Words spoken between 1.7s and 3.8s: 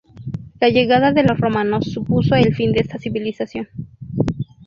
supuso el fin de esta civilización.